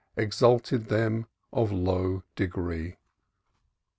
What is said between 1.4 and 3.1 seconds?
of low degree."